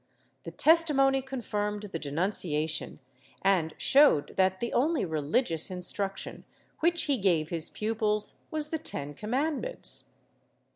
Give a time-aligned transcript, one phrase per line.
[0.45, 2.97] The testimony confirmed the denunciation
[3.43, 6.43] and showed that the only religious instruction
[6.79, 10.09] which he gave his pupils was the Ten Commandments.